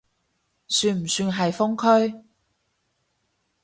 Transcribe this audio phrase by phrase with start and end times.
[0.67, 2.23] 算唔算係封區？